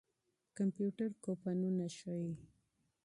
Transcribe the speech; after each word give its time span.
کمپيوټر 0.57 1.09
کوپنونه 1.23 1.85
ښيي. 1.97 2.31